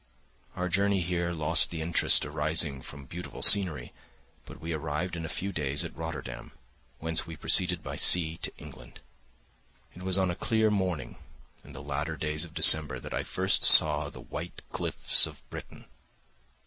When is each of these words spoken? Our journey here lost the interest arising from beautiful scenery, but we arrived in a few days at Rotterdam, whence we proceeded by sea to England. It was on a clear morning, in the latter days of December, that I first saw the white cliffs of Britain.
Our 0.55 0.67
journey 0.67 1.01
here 1.01 1.31
lost 1.31 1.69
the 1.69 1.79
interest 1.79 2.25
arising 2.25 2.81
from 2.81 3.05
beautiful 3.05 3.43
scenery, 3.43 3.93
but 4.47 4.59
we 4.59 4.73
arrived 4.73 5.15
in 5.15 5.25
a 5.25 5.29
few 5.29 5.51
days 5.51 5.83
at 5.85 5.95
Rotterdam, 5.95 6.53
whence 6.97 7.27
we 7.27 7.35
proceeded 7.35 7.83
by 7.83 7.97
sea 7.97 8.37
to 8.37 8.51
England. 8.57 9.01
It 9.95 10.01
was 10.01 10.17
on 10.17 10.31
a 10.31 10.35
clear 10.35 10.71
morning, 10.71 11.17
in 11.63 11.73
the 11.73 11.83
latter 11.83 12.17
days 12.17 12.43
of 12.45 12.55
December, 12.55 12.97
that 12.97 13.13
I 13.13 13.21
first 13.21 13.63
saw 13.63 14.09
the 14.09 14.21
white 14.21 14.61
cliffs 14.71 15.27
of 15.27 15.47
Britain. 15.51 15.85